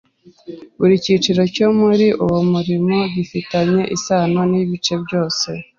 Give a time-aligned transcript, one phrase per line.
[0.79, 5.49] Buri cyiciro cyo muri uwo murimo gifitanye isano n’ibice byose